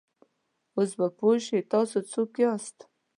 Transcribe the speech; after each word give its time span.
اوس 0.75 0.91
به 0.99 1.07
پوه 1.17 1.35
شې، 1.45 1.59
تاسې 1.71 1.99
څوک 2.11 2.31
یاست؟ 2.43 2.77